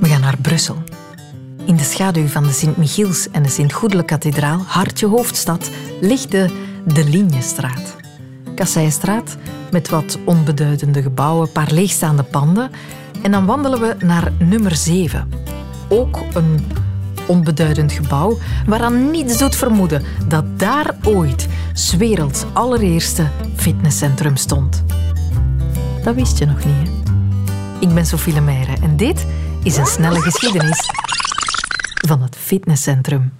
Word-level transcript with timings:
We 0.00 0.08
gaan 0.08 0.20
naar 0.20 0.38
Brussel. 0.40 0.82
In 1.64 1.76
de 1.76 1.82
schaduw 1.82 2.26
van 2.26 2.42
de 2.42 2.52
Sint-Michiels 2.52 3.30
en 3.30 3.42
de 3.42 3.48
Sint-Goedele-kathedraal, 3.48 4.62
hartje 4.66 5.06
hoofdstad, 5.06 5.70
ligt 6.00 6.30
de 6.30 6.50
De 6.84 7.04
Lignestraat. 7.04 7.96
Kasseistraat 8.54 9.36
met 9.70 9.88
wat 9.88 10.18
onbeduidende 10.24 11.02
gebouwen, 11.02 11.52
paar 11.52 11.72
leegstaande 11.72 12.22
panden. 12.22 12.70
En 13.22 13.30
dan 13.30 13.46
wandelen 13.46 13.80
we 13.80 13.96
naar 14.04 14.32
nummer 14.38 14.76
7. 14.76 15.28
Ook 15.88 16.18
een 16.32 16.66
onbeduidend 17.26 17.92
gebouw 17.92 18.38
waaraan 18.66 19.10
niets 19.10 19.38
doet 19.38 19.56
vermoeden 19.56 20.02
dat 20.28 20.44
daar 20.56 20.96
ooit 21.04 21.48
's 21.72 21.96
werelds 21.96 22.44
allereerste 22.52 23.28
fitnesscentrum 23.56 24.36
stond. 24.36 24.84
Dat 26.02 26.14
wist 26.14 26.38
je 26.38 26.46
nog 26.46 26.64
niet, 26.64 26.74
hè? 26.74 27.02
Ik 27.80 27.94
ben 27.94 28.06
Sophie 28.06 28.32
Lemeyre 28.32 28.72
en 28.82 28.96
dit 28.96 29.26
is 29.64 29.76
een 29.76 29.86
snelle 29.86 30.20
geschiedenis 30.20 30.90
van 32.06 32.22
het 32.22 32.36
fitnesscentrum. 32.36 33.32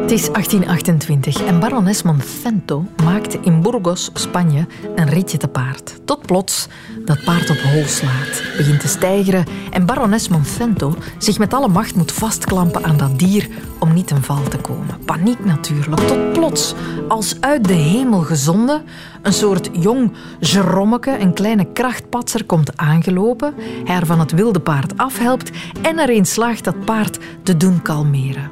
Het 0.00 0.10
is 0.10 0.26
1828 0.26 1.44
en 1.44 1.60
barones 1.60 2.02
Monfento 2.02 2.84
maakt 3.04 3.34
in 3.34 3.62
Burgos, 3.62 4.10
Spanje, 4.14 4.66
een 4.94 5.08
ritje 5.08 5.38
te 5.38 5.48
paard. 5.48 6.00
Tot 6.04 6.26
plots 6.26 6.68
dat 7.06 7.24
paard 7.24 7.50
op 7.50 7.60
hol 7.60 7.84
slaat, 7.84 8.42
begint 8.56 8.80
te 8.80 8.88
stijgeren 8.88 9.44
en 9.70 9.86
barones 9.86 10.28
Monfento 10.28 10.94
zich 11.18 11.38
met 11.38 11.54
alle 11.54 11.68
macht 11.68 11.94
moet 11.94 12.12
vastklampen 12.12 12.84
aan 12.84 12.96
dat 12.96 13.18
dier 13.18 13.48
om 13.78 13.92
niet 13.92 14.06
ten 14.06 14.22
val 14.22 14.42
te 14.42 14.56
komen. 14.56 14.98
Paniek 15.04 15.44
natuurlijk. 15.44 16.00
Tot 16.00 16.32
plots, 16.32 16.74
als 17.08 17.40
uit 17.40 17.64
de 17.64 17.74
hemel 17.74 18.20
gezonden, 18.20 18.84
een 19.22 19.32
soort 19.32 19.70
jong 19.72 20.12
gerommeke, 20.40 21.18
een 21.20 21.34
kleine 21.34 21.72
krachtpatser, 21.72 22.44
komt 22.44 22.76
aangelopen, 22.76 23.54
hij 23.84 23.94
haar 23.94 24.06
van 24.06 24.20
het 24.20 24.32
wilde 24.32 24.60
paard 24.60 24.96
afhelpt 24.96 25.50
en 25.82 25.98
erin 25.98 26.26
slaagt 26.26 26.64
dat 26.64 26.84
paard 26.84 27.18
te 27.42 27.56
doen 27.56 27.82
kalmeren. 27.82 28.50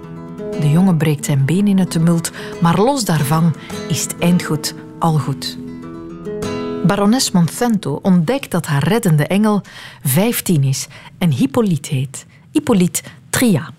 De 0.61 0.71
jongen 0.71 0.97
breekt 0.97 1.25
zijn 1.25 1.45
been 1.45 1.69
in 1.69 1.79
het 1.79 1.91
tumult, 1.91 2.31
maar 2.61 2.81
los 2.81 3.05
daarvan 3.05 3.55
is 3.89 4.03
het 4.03 4.19
eindgoed 4.19 4.75
al 4.99 5.19
goed. 5.19 5.64
Barones 6.87 7.31
Monfento 7.31 7.99
ontdekt 8.03 8.51
dat 8.51 8.67
haar 8.67 8.89
reddende 8.89 9.27
engel 9.27 9.63
15 10.03 10.65
is 10.65 10.87
en 11.19 11.31
Hippolyte 11.31 11.95
heet. 11.95 12.27
Hippolyte 12.51 13.03
Tria. 13.31 13.73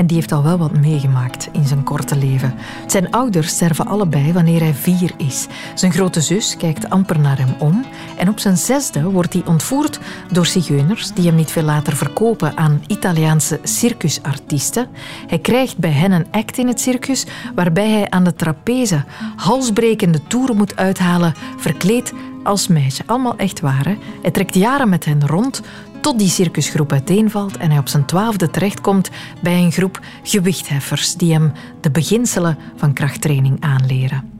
En 0.00 0.06
die 0.06 0.16
heeft 0.16 0.32
al 0.32 0.42
wel 0.42 0.58
wat 0.58 0.80
meegemaakt 0.80 1.48
in 1.52 1.66
zijn 1.66 1.84
korte 1.84 2.16
leven. 2.16 2.54
Zijn 2.86 3.10
ouders 3.10 3.48
sterven 3.48 3.86
allebei 3.86 4.32
wanneer 4.32 4.60
hij 4.60 4.74
vier 4.74 5.10
is. 5.16 5.46
Zijn 5.74 5.92
grote 5.92 6.20
zus 6.20 6.56
kijkt 6.56 6.90
amper 6.90 7.18
naar 7.18 7.38
hem 7.38 7.54
om. 7.58 7.84
En 8.16 8.28
op 8.28 8.38
zijn 8.38 8.56
zesde 8.56 9.02
wordt 9.02 9.32
hij 9.32 9.42
ontvoerd 9.46 10.00
door 10.32 10.46
zigeuners 10.46 11.12
die 11.12 11.26
hem 11.26 11.34
niet 11.34 11.50
veel 11.50 11.62
later 11.62 11.96
verkopen 11.96 12.56
aan 12.56 12.82
Italiaanse 12.86 13.60
circusartiesten. 13.62 14.88
Hij 15.26 15.38
krijgt 15.38 15.78
bij 15.78 15.92
hen 15.92 16.12
een 16.12 16.26
act 16.30 16.58
in 16.58 16.68
het 16.68 16.80
circus 16.80 17.26
waarbij 17.54 17.90
hij 17.90 18.10
aan 18.10 18.24
de 18.24 18.34
trapeze 18.34 19.04
halsbrekende 19.36 20.20
toeren 20.26 20.56
moet 20.56 20.76
uithalen, 20.76 21.34
verkleed 21.56 22.12
als 22.42 22.68
meisje. 22.68 23.02
Allemaal 23.06 23.36
echt 23.36 23.60
waar. 23.60 23.96
Hij 24.22 24.30
trekt 24.30 24.54
jaren 24.54 24.88
met 24.88 25.04
hen 25.04 25.26
rond 25.26 25.62
tot 26.00 26.18
die 26.18 26.28
circusgroep 26.28 26.92
uiteenvalt 26.92 27.56
en 27.56 27.70
hij 27.70 27.78
op 27.78 27.88
zijn 27.88 28.04
twaalfde 28.04 28.50
terechtkomt 28.50 29.10
bij 29.42 29.62
een 29.62 29.72
groep 29.72 30.00
gewichtheffers 30.22 31.14
die 31.14 31.32
hem 31.32 31.52
de 31.80 31.90
beginselen 31.90 32.58
van 32.76 32.92
krachttraining 32.92 33.56
aanleren. 33.60 34.30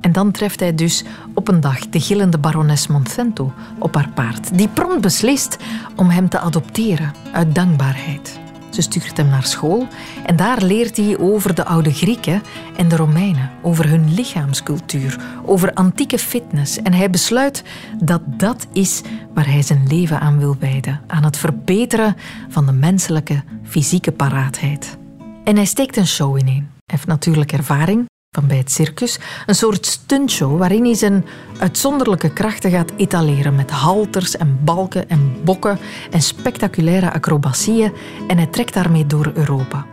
En 0.00 0.12
dan 0.12 0.30
treft 0.30 0.60
hij 0.60 0.74
dus 0.74 1.04
op 1.34 1.48
een 1.48 1.60
dag 1.60 1.88
de 1.88 2.00
gillende 2.00 2.38
barones 2.38 2.86
Monfento 2.86 3.52
op 3.78 3.94
haar 3.94 4.08
paard, 4.14 4.58
die 4.58 4.68
prompt 4.68 5.00
beslist 5.00 5.56
om 5.96 6.08
hem 6.08 6.28
te 6.28 6.38
adopteren 6.38 7.12
uit 7.32 7.54
dankbaarheid. 7.54 8.40
Ze 8.72 8.82
stuurt 8.82 9.16
hem 9.16 9.28
naar 9.28 9.44
school 9.44 9.86
en 10.26 10.36
daar 10.36 10.62
leert 10.62 10.96
hij 10.96 11.18
over 11.18 11.54
de 11.54 11.64
oude 11.64 11.92
Grieken 11.92 12.42
en 12.76 12.88
de 12.88 12.96
Romeinen, 12.96 13.50
over 13.62 13.88
hun 13.88 14.14
lichaamscultuur, 14.14 15.20
over 15.44 15.74
antieke 15.74 16.18
fitness. 16.18 16.82
En 16.82 16.92
hij 16.92 17.10
besluit 17.10 17.62
dat 17.98 18.20
dat 18.26 18.66
is 18.72 19.02
waar 19.34 19.46
hij 19.46 19.62
zijn 19.62 19.86
leven 19.86 20.20
aan 20.20 20.38
wil 20.38 20.56
wijden, 20.58 21.00
aan 21.06 21.24
het 21.24 21.36
verbeteren 21.36 22.16
van 22.48 22.66
de 22.66 22.72
menselijke 22.72 23.42
fysieke 23.64 24.12
paraatheid. 24.12 24.98
En 25.44 25.56
hij 25.56 25.64
steekt 25.64 25.96
een 25.96 26.06
show. 26.06 26.40
Hij 26.40 26.64
heeft 26.86 27.06
natuurlijk 27.06 27.52
ervaring 27.52 28.10
van 28.38 28.46
bij 28.46 28.56
het 28.56 28.70
circus. 28.70 29.18
Een 29.46 29.54
soort 29.54 29.86
stuntshow 29.86 30.58
waarin 30.58 30.84
hij 30.84 30.94
zijn 30.94 31.24
uitzonderlijke 31.58 32.32
krachten 32.32 32.70
gaat 32.70 32.92
etaleren 32.96 33.54
met 33.54 33.70
halters 33.70 34.36
en 34.36 34.58
balken 34.64 35.08
en 35.08 35.36
bokken 35.44 35.78
en 36.10 36.22
spectaculaire 36.22 37.12
acrobacieën 37.12 37.92
en 38.28 38.36
hij 38.36 38.46
trekt 38.46 38.74
daarmee 38.74 39.06
door 39.06 39.32
Europa. 39.34 39.86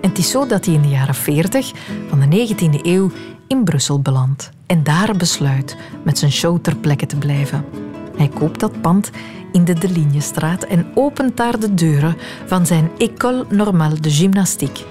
En 0.00 0.08
het 0.08 0.18
is 0.18 0.30
zo 0.30 0.46
dat 0.46 0.64
hij 0.64 0.74
in 0.74 0.82
de 0.82 0.88
jaren 0.88 1.14
40 1.14 1.72
van 2.08 2.20
de 2.20 2.48
19e 2.48 2.80
eeuw 2.82 3.10
in 3.48 3.64
Brussel 3.64 4.00
belandt 4.00 4.50
en 4.66 4.82
daar 4.82 5.16
besluit 5.16 5.76
met 6.04 6.18
zijn 6.18 6.32
show 6.32 6.58
ter 6.60 6.76
plekke 6.76 7.06
te 7.06 7.16
blijven. 7.16 7.64
Hij 8.16 8.28
koopt 8.28 8.60
dat 8.60 8.80
pand 8.80 9.10
in 9.52 9.64
de 9.64 9.74
Delignestraat 9.74 10.62
en 10.62 10.86
opent 10.94 11.36
daar 11.36 11.60
de 11.60 11.74
deuren 11.74 12.16
van 12.46 12.66
zijn 12.66 12.90
École 12.98 13.44
Normale 13.48 14.00
de 14.00 14.10
Gymnastiek 14.10 14.84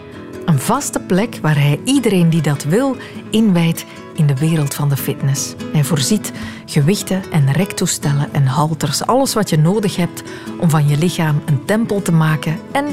een 0.45 0.59
vaste 0.59 0.99
plek 0.99 1.39
waar 1.41 1.59
hij 1.59 1.79
iedereen 1.83 2.29
die 2.29 2.41
dat 2.41 2.63
wil 2.63 2.95
inwijdt 3.29 3.85
in 4.15 4.27
de 4.27 4.37
wereld 4.37 4.73
van 4.73 4.89
de 4.89 4.97
fitness. 4.97 5.55
Hij 5.71 5.83
voorziet 5.83 6.31
gewichten 6.65 7.31
en 7.31 7.51
rektoestellen 7.51 8.33
en 8.33 8.45
halters, 8.45 9.05
alles 9.05 9.33
wat 9.33 9.49
je 9.49 9.57
nodig 9.57 9.95
hebt 9.95 10.23
om 10.59 10.69
van 10.69 10.87
je 10.87 10.97
lichaam 10.97 11.41
een 11.45 11.65
tempel 11.65 12.01
te 12.01 12.11
maken 12.11 12.59
en 12.71 12.85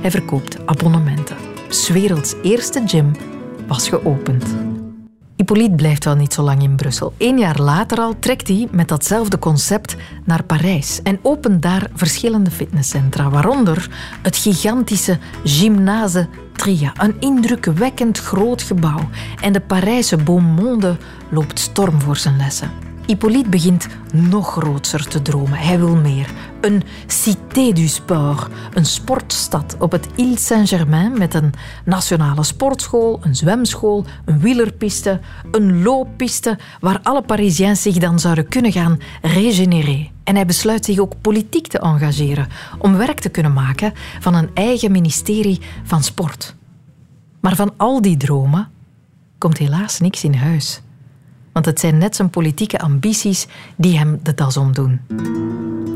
hij 0.00 0.10
verkoopt 0.10 0.66
abonnementen. 0.66 1.36
's 1.68 1.88
werelds 1.88 2.34
eerste 2.42 2.82
gym 2.86 3.12
was 3.66 3.88
geopend. 3.88 4.69
Hippolyte 5.40 5.74
blijft 5.74 6.04
wel 6.04 6.14
niet 6.14 6.32
zo 6.32 6.42
lang 6.42 6.62
in 6.62 6.76
Brussel. 6.76 7.12
Eén 7.18 7.38
jaar 7.38 7.60
later 7.60 7.98
al 7.98 8.14
trekt 8.18 8.48
hij 8.48 8.68
met 8.70 8.88
datzelfde 8.88 9.38
concept 9.38 9.96
naar 10.24 10.44
Parijs 10.44 11.02
en 11.02 11.18
opent 11.22 11.62
daar 11.62 11.90
verschillende 11.94 12.50
fitnesscentra, 12.50 13.30
waaronder 13.30 13.90
het 14.22 14.36
gigantische 14.36 15.18
Gymnase 15.44 16.28
Tria, 16.52 16.92
een 16.96 17.16
indrukwekkend 17.20 18.18
groot 18.18 18.62
gebouw. 18.62 19.08
En 19.40 19.52
de 19.52 19.60
Parijse 19.60 20.16
Beaumonde 20.16 20.96
loopt 21.30 21.58
storm 21.58 22.00
voor 22.00 22.16
zijn 22.16 22.36
lessen. 22.36 22.89
Hippolyte 23.06 23.48
begint 23.48 23.88
nog 24.12 24.52
groter 24.52 25.08
te 25.08 25.22
dromen. 25.22 25.58
Hij 25.58 25.78
wil 25.78 25.96
meer. 25.96 26.30
Een 26.60 26.82
Cité 27.06 27.72
du 27.72 27.86
Sport, 27.86 28.52
een 28.74 28.86
sportstad 28.86 29.76
op 29.78 29.92
het 29.92 30.08
Ile 30.14 30.38
Saint-Germain 30.38 31.18
met 31.18 31.34
een 31.34 31.52
nationale 31.84 32.42
sportschool, 32.42 33.20
een 33.22 33.36
zwemschool, 33.36 34.04
een 34.24 34.40
wielerpiste, 34.40 35.20
een 35.50 35.82
looppiste 35.82 36.58
waar 36.80 37.00
alle 37.02 37.22
Parisiens 37.22 37.82
zich 37.82 37.96
dan 37.96 38.18
zouden 38.18 38.48
kunnen 38.48 38.72
gaan 38.72 38.98
regenereren. 39.22 40.08
En 40.24 40.34
hij 40.34 40.46
besluit 40.46 40.84
zich 40.84 40.98
ook 40.98 41.20
politiek 41.20 41.66
te 41.66 41.78
engageren 41.78 42.48
om 42.78 42.96
werk 42.96 43.20
te 43.20 43.28
kunnen 43.28 43.52
maken 43.52 43.92
van 44.20 44.34
een 44.34 44.50
eigen 44.54 44.92
ministerie 44.92 45.60
van 45.84 46.02
sport. 46.02 46.54
Maar 47.40 47.56
van 47.56 47.72
al 47.76 48.02
die 48.02 48.16
dromen 48.16 48.68
komt 49.38 49.58
helaas 49.58 50.00
niks 50.00 50.24
in 50.24 50.34
huis. 50.34 50.82
Want 51.52 51.66
het 51.66 51.80
zijn 51.80 51.98
net 51.98 52.16
zijn 52.16 52.30
politieke 52.30 52.78
ambities 52.78 53.46
die 53.76 53.98
hem 53.98 54.20
de 54.22 54.34
das 54.34 54.56
omdoen. 54.56 55.00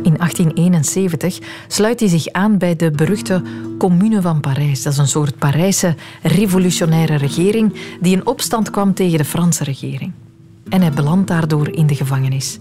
In 0.03 0.17
1871 0.17 1.39
sluit 1.69 2.01
hij 2.01 2.09
zich 2.09 2.33
aan 2.33 2.59
bij 2.59 2.77
de 2.77 2.91
beruchte 2.91 3.43
Commune 3.79 4.21
van 4.21 4.41
Parijs. 4.41 4.83
Dat 4.83 4.93
is 4.93 4.99
een 4.99 5.09
soort 5.09 5.39
Parijse 5.39 5.95
revolutionaire 6.23 7.17
regering 7.17 7.75
die 8.01 8.17
in 8.17 8.27
opstand 8.27 8.71
kwam 8.71 8.95
tegen 8.95 9.19
de 9.19 9.25
Franse 9.25 9.65
regering. 9.65 10.13
En 10.69 10.81
hij 10.81 10.91
belandt 10.91 11.29
daardoor 11.29 11.69
in 11.69 11.87
de 11.87 11.95
gevangenis. 11.95 12.59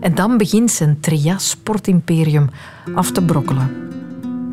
En 0.00 0.14
dan 0.14 0.36
begint 0.36 0.70
zijn 0.70 1.00
Trias 1.00 1.48
sportimperium 1.48 2.50
af 2.94 3.10
te 3.10 3.22
brokkelen. 3.22 3.70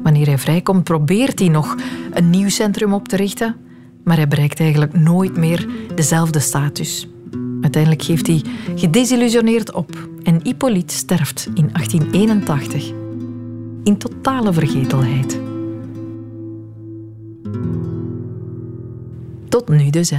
Wanneer 0.04 0.26
hij 0.26 0.38
vrijkomt, 0.38 0.84
probeert 0.84 1.40
hij 1.40 1.48
nog 1.48 1.76
een 2.12 2.30
nieuw 2.30 2.50
centrum 2.50 2.94
op 2.94 3.08
te 3.08 3.16
richten, 3.16 3.56
maar 4.04 4.16
hij 4.16 4.28
bereikt 4.28 4.60
eigenlijk 4.60 4.94
nooit 4.94 5.38
meer 5.38 5.68
dezelfde 5.96 6.40
status. 6.40 7.08
Uiteindelijk 7.64 8.04
geeft 8.04 8.28
hij 8.28 8.42
gedesillusioneerd 8.76 9.72
op 9.72 10.08
en 10.24 10.40
Hippolyte 10.44 10.96
sterft 10.96 11.46
in 11.54 11.70
1881 11.72 12.92
in 13.84 13.98
totale 13.98 14.54
vergetelheid. 14.54 15.40
Tot 19.50 19.70
nu 19.70 19.90
dus, 19.90 20.10
hè. 20.10 20.18